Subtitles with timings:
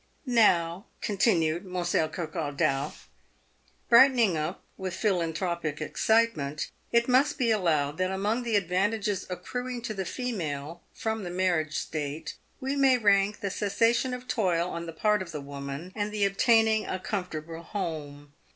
[0.25, 2.91] Now," continued Monsieur Coquardau,
[3.87, 9.93] brightening up with philantropic excitement," it must be allowed that among the advantages accruing to
[9.93, 14.91] the female from the marriage state, we may rank the cessation of toil on the
[14.93, 18.33] part of the wo man, and the obtaining a comfortable home.